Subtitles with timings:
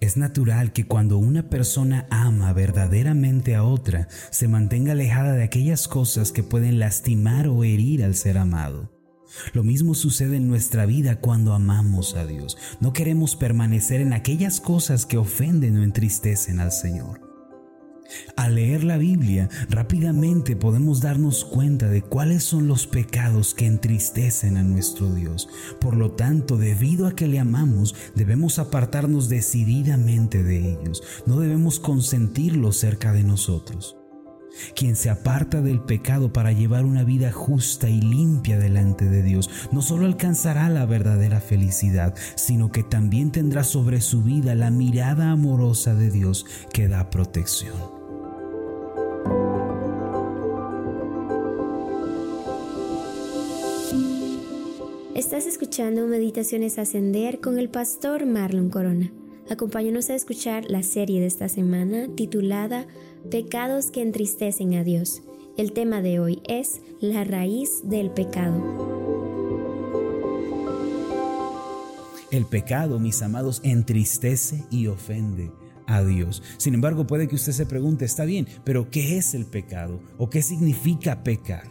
[0.00, 5.88] Es natural que cuando una persona ama verdaderamente a otra, se mantenga alejada de aquellas
[5.88, 8.90] cosas que pueden lastimar o herir al ser amado.
[9.52, 12.56] Lo mismo sucede en nuestra vida cuando amamos a Dios.
[12.80, 17.29] No queremos permanecer en aquellas cosas que ofenden o entristecen al Señor.
[18.36, 24.56] Al leer la Biblia, rápidamente podemos darnos cuenta de cuáles son los pecados que entristecen
[24.56, 25.48] a nuestro Dios.
[25.80, 31.02] Por lo tanto, debido a que le amamos, debemos apartarnos decididamente de ellos.
[31.26, 33.96] No debemos consentirlos cerca de nosotros.
[34.74, 39.48] Quien se aparta del pecado para llevar una vida justa y limpia delante de Dios,
[39.70, 45.30] no solo alcanzará la verdadera felicidad, sino que también tendrá sobre su vida la mirada
[45.30, 47.99] amorosa de Dios que da protección.
[55.14, 59.12] Estás escuchando Meditaciones Ascender con el pastor Marlon Corona.
[59.50, 62.86] Acompáñanos a escuchar la serie de esta semana titulada
[63.30, 65.22] Pecados que entristecen a Dios.
[65.56, 68.90] El tema de hoy es la raíz del pecado.
[72.30, 75.50] El pecado, mis amados, entristece y ofende
[75.90, 76.42] a.
[76.56, 80.00] Sin embargo, puede que usted se pregunte, está bien, pero ¿qué es el pecado?
[80.18, 81.64] ¿O qué significa pecar?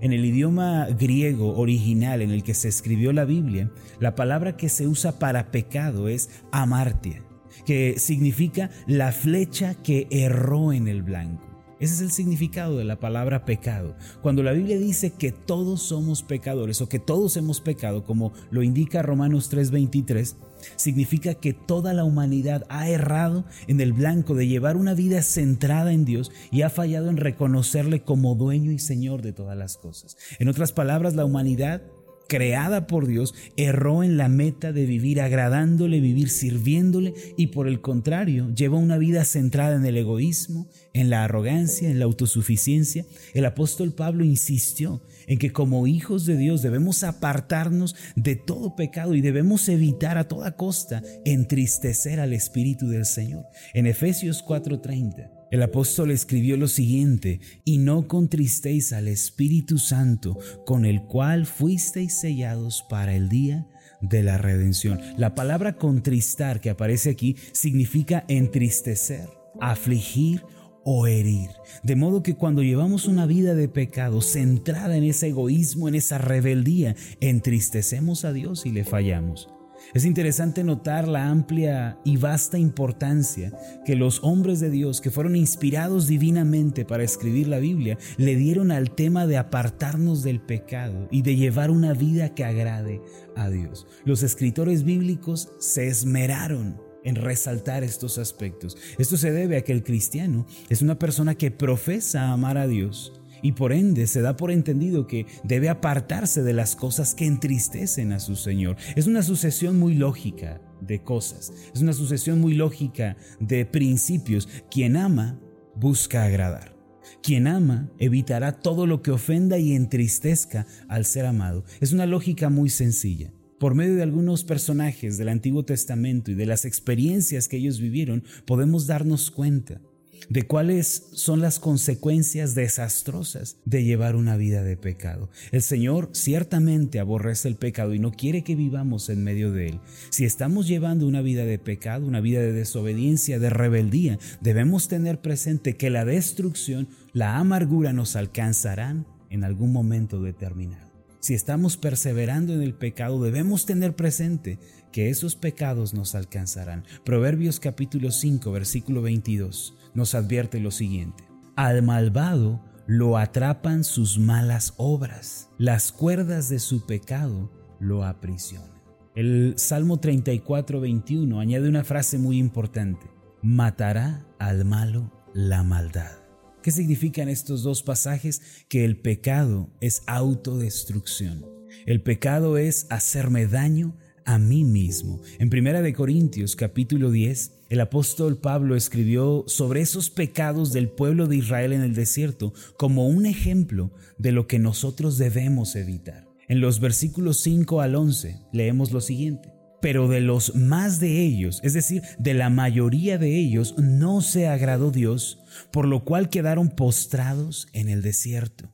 [0.00, 4.68] En el idioma griego original en el que se escribió la Biblia, la palabra que
[4.68, 7.22] se usa para pecado es amartia,
[7.64, 11.46] que significa la flecha que erró en el blanco.
[11.78, 13.96] Ese es el significado de la palabra pecado.
[14.22, 18.62] Cuando la Biblia dice que todos somos pecadores o que todos hemos pecado, como lo
[18.62, 20.36] indica Romanos 3:23,
[20.76, 25.92] significa que toda la humanidad ha errado en el blanco de llevar una vida centrada
[25.92, 30.16] en Dios y ha fallado en reconocerle como dueño y Señor de todas las cosas.
[30.38, 31.82] En otras palabras, la humanidad
[32.28, 37.80] creada por Dios, erró en la meta de vivir agradándole, vivir sirviéndole y por el
[37.80, 43.04] contrario, llevó una vida centrada en el egoísmo, en la arrogancia, en la autosuficiencia.
[43.34, 49.14] El apóstol Pablo insistió en que como hijos de Dios debemos apartarnos de todo pecado
[49.14, 53.44] y debemos evitar a toda costa entristecer al Espíritu del Señor.
[53.74, 60.84] En Efesios 4:30 el apóstol escribió lo siguiente, y no contristéis al Espíritu Santo, con
[60.84, 63.66] el cual fuisteis sellados para el día
[64.02, 65.00] de la redención.
[65.16, 70.42] La palabra contristar que aparece aquí significa entristecer, afligir
[70.84, 71.50] o herir.
[71.82, 76.18] De modo que cuando llevamos una vida de pecado centrada en ese egoísmo, en esa
[76.18, 79.48] rebeldía, entristecemos a Dios y le fallamos.
[79.94, 83.52] Es interesante notar la amplia y vasta importancia
[83.84, 88.70] que los hombres de Dios que fueron inspirados divinamente para escribir la Biblia le dieron
[88.70, 93.00] al tema de apartarnos del pecado y de llevar una vida que agrade
[93.34, 93.86] a Dios.
[94.04, 98.76] Los escritores bíblicos se esmeraron en resaltar estos aspectos.
[98.98, 103.12] Esto se debe a que el cristiano es una persona que profesa amar a Dios
[103.46, 108.10] y por ende se da por entendido que debe apartarse de las cosas que entristecen
[108.10, 108.76] a su Señor.
[108.96, 114.48] Es una sucesión muy lógica de cosas, es una sucesión muy lógica de principios.
[114.68, 115.38] Quien ama
[115.76, 116.76] busca agradar.
[117.22, 121.62] Quien ama evitará todo lo que ofenda y entristezca al ser amado.
[121.80, 123.32] Es una lógica muy sencilla.
[123.60, 128.24] Por medio de algunos personajes del Antiguo Testamento y de las experiencias que ellos vivieron,
[128.44, 129.80] podemos darnos cuenta
[130.28, 135.30] de cuáles son las consecuencias desastrosas de llevar una vida de pecado.
[135.52, 139.80] El Señor ciertamente aborrece el pecado y no quiere que vivamos en medio de él.
[140.10, 145.20] Si estamos llevando una vida de pecado, una vida de desobediencia, de rebeldía, debemos tener
[145.20, 150.85] presente que la destrucción, la amargura nos alcanzarán en algún momento determinado.
[151.26, 154.60] Si estamos perseverando en el pecado, debemos tener presente
[154.92, 156.84] que esos pecados nos alcanzarán.
[157.04, 161.24] Proverbios capítulo 5, versículo 22 nos advierte lo siguiente.
[161.56, 167.50] Al malvado lo atrapan sus malas obras, las cuerdas de su pecado
[167.80, 168.80] lo aprisionan.
[169.16, 173.10] El Salmo 34, 21 añade una frase muy importante.
[173.42, 176.25] Matará al malo la maldad.
[176.66, 178.42] ¿Qué significan estos dos pasajes?
[178.68, 181.46] Que el pecado es autodestrucción.
[181.86, 185.22] El pecado es hacerme daño a mí mismo.
[185.38, 191.28] En Primera de Corintios capítulo 10, el apóstol Pablo escribió sobre esos pecados del pueblo
[191.28, 196.26] de Israel en el desierto como un ejemplo de lo que nosotros debemos evitar.
[196.48, 199.55] En los versículos 5 al 11 leemos lo siguiente.
[199.80, 204.48] Pero de los más de ellos, es decir, de la mayoría de ellos, no se
[204.48, 205.40] agradó Dios,
[205.70, 208.72] por lo cual quedaron postrados en el desierto.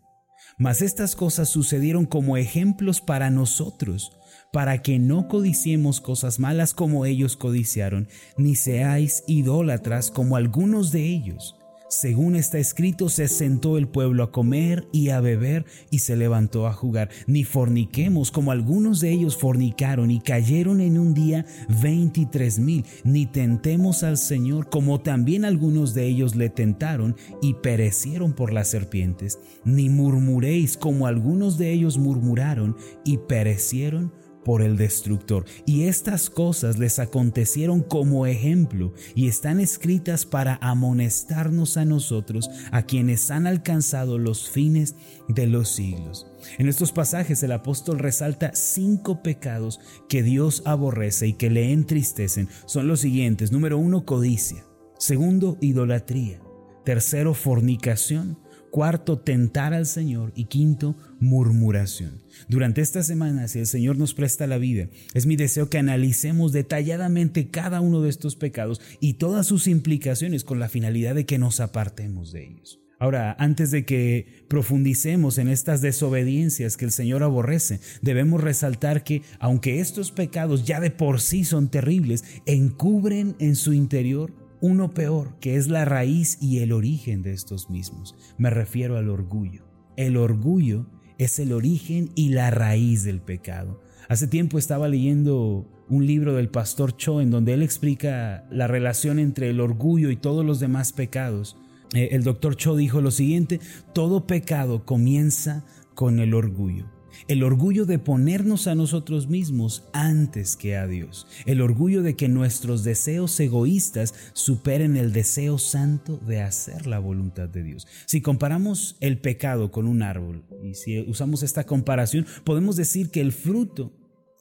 [0.58, 4.12] Mas estas cosas sucedieron como ejemplos para nosotros,
[4.52, 11.04] para que no codiciemos cosas malas como ellos codiciaron, ni seáis idólatras como algunos de
[11.04, 11.56] ellos
[11.93, 16.67] según está escrito, se sentó el pueblo a comer y a beber y se levantó
[16.67, 17.11] a jugar.
[17.27, 21.44] Ni forniquemos como algunos de ellos fornicaron y cayeron en un día
[21.83, 22.87] veintitrés mil.
[23.05, 28.69] Ni tentemos al Señor como también algunos de ellos le tentaron y perecieron por las
[28.69, 29.38] serpientes.
[29.67, 32.75] Ni murmuréis como algunos de ellos murmuraron
[33.05, 35.44] y perecieron por el destructor.
[35.67, 42.83] Y estas cosas les acontecieron como ejemplo y están escritas para amonestarnos a nosotros, a
[42.83, 44.94] quienes han alcanzado los fines
[45.29, 46.27] de los siglos.
[46.59, 52.49] En estos pasajes el apóstol resalta cinco pecados que Dios aborrece y que le entristecen.
[52.67, 53.53] Son los siguientes.
[53.53, 54.65] Número uno, codicia.
[54.99, 56.41] Segundo, idolatría.
[56.85, 58.38] Tercero, fornicación.
[58.73, 60.33] Cuarto, tentar al Señor.
[60.35, 62.23] Y quinto, murmuración.
[62.49, 66.53] Durante esta semana, si el Señor nos presta la vida, es mi deseo que analicemos
[66.53, 71.39] detalladamente cada uno de estos pecados y todas sus implicaciones con la finalidad de que
[71.39, 72.81] nos apartemos de ellos.
[72.99, 79.21] Ahora, antes de que profundicemos en estas desobediencias que el Señor aborrece, debemos resaltar que,
[79.39, 85.38] aunque estos pecados ya de por sí son terribles, encubren en su interior uno peor,
[85.41, 88.14] que es la raíz y el origen de estos mismos.
[88.38, 89.64] Me refiero al orgullo.
[89.97, 90.87] El orgullo
[91.19, 93.82] es el origen y la raíz del pecado.
[94.09, 99.19] Hace tiempo estaba leyendo un libro del pastor Cho en donde él explica la relación
[99.19, 101.56] entre el orgullo y todos los demás pecados.
[101.93, 103.59] Eh, el doctor Cho dijo lo siguiente,
[103.93, 105.64] todo pecado comienza
[105.94, 106.87] con el orgullo.
[107.29, 111.26] El orgullo de ponernos a nosotros mismos antes que a Dios.
[111.47, 117.49] El orgullo de que nuestros deseos egoístas superen el deseo santo de hacer la voluntad
[117.49, 117.87] de Dios.
[118.06, 123.20] Si comparamos el pecado con un árbol y si usamos esta comparación, podemos decir que
[123.20, 123.93] el fruto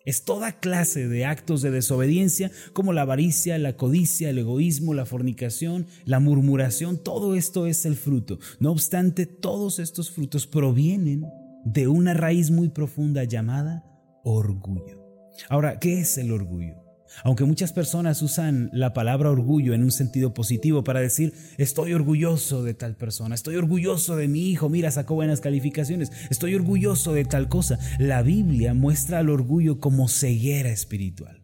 [0.06, 5.06] es toda clase de actos de desobediencia como la avaricia, la codicia, el egoísmo, la
[5.06, 6.98] fornicación, la murmuración.
[6.98, 8.40] Todo esto es el fruto.
[8.60, 11.26] No obstante, todos estos frutos provienen
[11.66, 13.84] de una raíz muy profunda llamada
[14.24, 15.02] orgullo.
[15.50, 16.76] Ahora, ¿qué es el orgullo?
[17.24, 22.64] Aunque muchas personas usan la palabra orgullo en un sentido positivo para decir, estoy orgulloso
[22.64, 27.26] de tal persona, estoy orgulloso de mi hijo, mira, sacó buenas calificaciones, estoy orgulloso de
[27.26, 31.42] tal cosa, la Biblia muestra al orgullo como ceguera espiritual.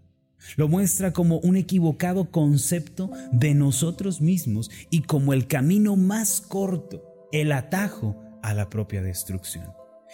[0.55, 7.27] Lo muestra como un equivocado concepto de nosotros mismos y como el camino más corto,
[7.33, 9.65] el atajo a la propia destrucción.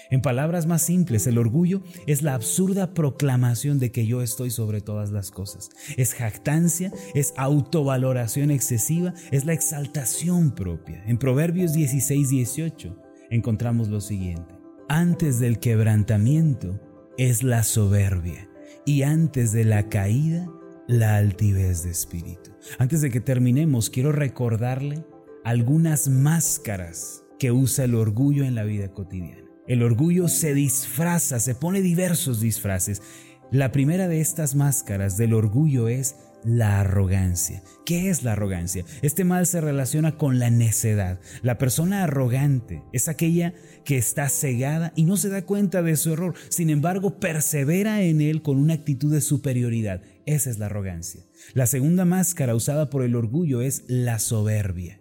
[0.10, 4.82] En palabras más simples, el orgullo es la absurda proclamación de que yo estoy sobre
[4.82, 5.70] todas las cosas.
[5.98, 11.04] Es jactancia, es autovaloración excesiva, es la exaltación propia.
[11.06, 12.98] En Proverbios 16, 18
[13.30, 14.56] encontramos lo siguiente.
[14.90, 16.80] Antes del quebrantamiento
[17.18, 18.50] es la soberbia
[18.86, 20.48] y antes de la caída
[20.88, 22.52] la altivez de espíritu.
[22.78, 25.06] Antes de que terminemos, quiero recordarle
[25.44, 29.53] algunas máscaras que usa el orgullo en la vida cotidiana.
[29.66, 33.02] El orgullo se disfraza, se pone diversos disfraces.
[33.50, 37.64] La primera de estas máscaras del orgullo es la arrogancia.
[37.86, 38.84] ¿Qué es la arrogancia?
[39.02, 41.22] Este mal se relaciona con la necedad.
[41.44, 43.54] La persona arrogante es aquella
[43.86, 48.20] que está cegada y no se da cuenta de su error, sin embargo persevera en
[48.20, 50.02] él con una actitud de superioridad.
[50.26, 51.22] Esa es la arrogancia.
[51.54, 55.00] La segunda máscara usada por el orgullo es la soberbia.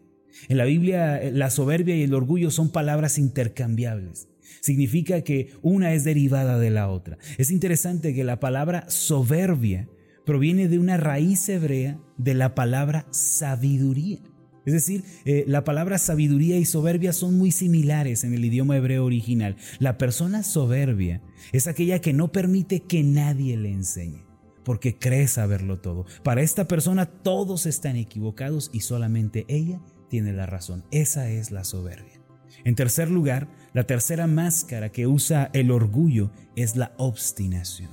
[0.49, 4.29] En la Biblia la soberbia y el orgullo son palabras intercambiables
[4.61, 7.19] significa que una es derivada de la otra.
[7.39, 9.89] Es interesante que la palabra soberbia
[10.25, 14.21] proviene de una raíz hebrea de la palabra sabiduría.
[14.65, 19.05] Es decir, eh, la palabra sabiduría y soberbia son muy similares en el idioma hebreo
[19.05, 19.57] original.
[19.81, 21.21] La persona soberbia
[21.53, 24.25] es aquella que no permite que nadie le enseñe,
[24.65, 26.07] porque cree saberlo todo.
[26.23, 30.85] Para esta persona todos están equivocados y solamente ella tiene la razón.
[30.93, 32.22] Esa es la soberbia.
[32.65, 37.91] En tercer lugar, la tercera máscara que usa el orgullo es la obstinación.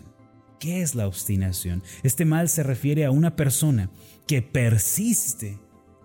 [0.59, 1.83] ¿Qué es la obstinación?
[2.03, 3.89] Este mal se refiere a una persona
[4.27, 5.57] que persiste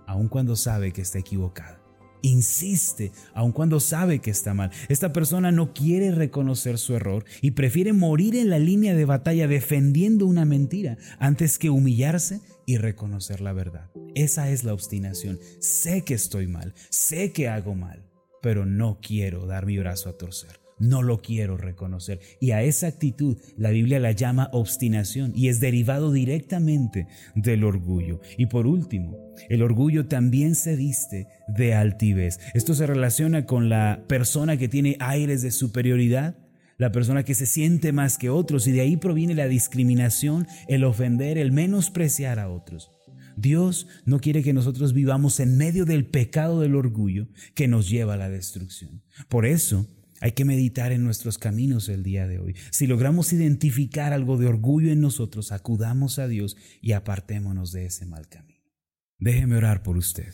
[0.06, 1.80] aun cuando sabe que está equivocada.
[2.23, 4.71] Insiste aun cuando sabe que está mal.
[4.88, 9.47] Esta persona no quiere reconocer su error y prefiere morir en la línea de batalla
[9.47, 13.90] defendiendo una mentira antes que humillarse y reconocer la verdad.
[14.14, 15.38] Esa es la obstinación.
[15.61, 18.04] Sé que estoy mal, sé que hago mal,
[18.44, 20.60] pero no quiero dar mi brazo a torcer.
[20.78, 22.20] No lo quiero reconocer.
[22.40, 28.20] Y a esa actitud la Biblia la llama obstinación y es derivado directamente del orgullo.
[28.36, 29.16] Y por último,
[29.48, 32.38] el orgullo también se viste de altivez.
[32.52, 36.36] Esto se relaciona con la persona que tiene aires de superioridad,
[36.76, 40.84] la persona que se siente más que otros y de ahí proviene la discriminación, el
[40.84, 42.90] ofender, el menospreciar a otros.
[43.37, 48.14] Dios no quiere que nosotros vivamos en medio del pecado del orgullo que nos lleva
[48.14, 49.03] a la destrucción.
[49.29, 49.88] Por eso
[50.21, 52.55] hay que meditar en nuestros caminos el día de hoy.
[52.71, 58.07] Si logramos identificar algo de orgullo en nosotros, acudamos a Dios y apartémonos de ese
[58.07, 58.73] mal camino.
[59.19, 60.33] Déjeme orar por usted.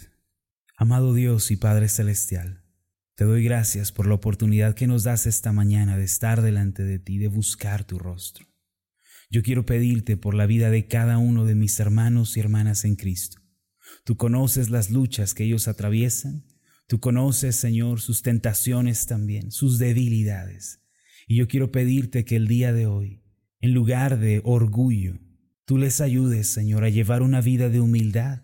[0.77, 2.63] Amado Dios y Padre Celestial,
[3.15, 6.99] te doy gracias por la oportunidad que nos das esta mañana de estar delante de
[6.99, 8.50] ti, de buscar tu rostro.
[9.31, 12.97] Yo quiero pedirte por la vida de cada uno de mis hermanos y hermanas en
[12.97, 13.41] Cristo.
[14.05, 16.45] Tú conoces las luchas que ellos atraviesan,
[16.89, 20.81] tú conoces, Señor, sus tentaciones también, sus debilidades.
[21.29, 23.23] Y yo quiero pedirte que el día de hoy,
[23.61, 25.21] en lugar de orgullo,
[25.65, 28.43] tú les ayudes, Señor, a llevar una vida de humildad,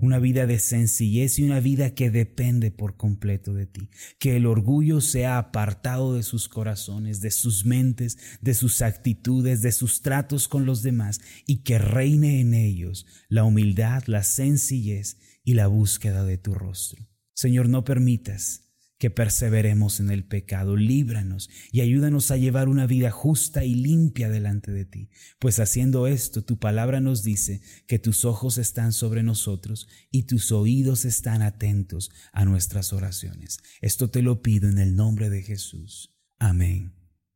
[0.00, 3.90] una vida de sencillez y una vida que depende por completo de ti.
[4.18, 9.72] Que el orgullo sea apartado de sus corazones, de sus mentes, de sus actitudes, de
[9.72, 15.54] sus tratos con los demás y que reine en ellos la humildad, la sencillez y
[15.54, 17.06] la búsqueda de tu rostro.
[17.34, 18.69] Señor, no permitas
[19.00, 20.76] que perseveremos en el pecado.
[20.76, 26.06] Líbranos y ayúdanos a llevar una vida justa y limpia delante de ti, pues haciendo
[26.06, 31.40] esto tu palabra nos dice que tus ojos están sobre nosotros y tus oídos están
[31.40, 33.58] atentos a nuestras oraciones.
[33.80, 36.14] Esto te lo pido en el nombre de Jesús.
[36.38, 36.92] Amén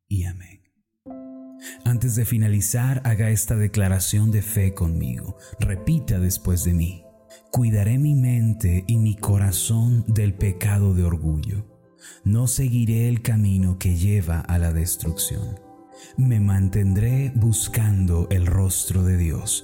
[0.07, 0.61] y amén.
[1.83, 5.37] Antes de finalizar, haga esta declaración de fe conmigo.
[5.59, 7.04] Repita después de mí.
[7.51, 11.65] Cuidaré mi mente y mi corazón del pecado de orgullo.
[12.23, 15.59] No seguiré el camino que lleva a la destrucción.
[16.17, 19.63] Me mantendré buscando el rostro de Dios.